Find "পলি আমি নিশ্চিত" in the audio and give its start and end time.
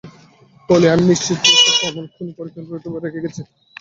0.69-1.37